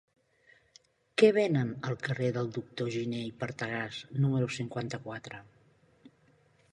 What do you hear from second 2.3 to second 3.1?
del Doctor